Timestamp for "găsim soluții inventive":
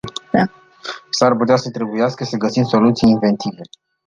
2.37-3.61